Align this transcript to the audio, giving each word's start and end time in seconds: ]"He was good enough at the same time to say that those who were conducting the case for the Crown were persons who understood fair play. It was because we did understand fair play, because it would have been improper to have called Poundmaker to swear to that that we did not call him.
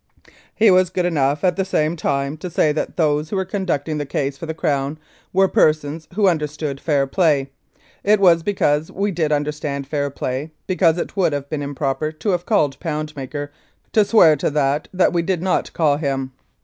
]"He 0.55 0.71
was 0.71 0.89
good 0.89 1.05
enough 1.05 1.43
at 1.43 1.57
the 1.57 1.63
same 1.63 1.95
time 1.95 2.35
to 2.37 2.49
say 2.49 2.71
that 2.71 2.97
those 2.97 3.29
who 3.29 3.35
were 3.35 3.45
conducting 3.45 3.99
the 3.99 4.05
case 4.07 4.35
for 4.35 4.47
the 4.47 4.53
Crown 4.55 4.97
were 5.31 5.47
persons 5.47 6.07
who 6.15 6.27
understood 6.27 6.79
fair 6.79 7.05
play. 7.05 7.51
It 8.03 8.19
was 8.19 8.41
because 8.41 8.91
we 8.91 9.11
did 9.11 9.31
understand 9.31 9.85
fair 9.85 10.09
play, 10.09 10.49
because 10.65 10.97
it 10.97 11.15
would 11.15 11.33
have 11.33 11.51
been 11.51 11.61
improper 11.61 12.11
to 12.13 12.29
have 12.29 12.47
called 12.47 12.79
Poundmaker 12.79 13.51
to 13.91 14.03
swear 14.03 14.35
to 14.37 14.49
that 14.49 14.87
that 14.91 15.13
we 15.13 15.21
did 15.21 15.43
not 15.43 15.71
call 15.73 15.97
him. 15.97 16.31